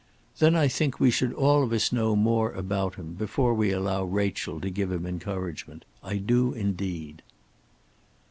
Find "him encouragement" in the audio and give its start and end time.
4.91-5.85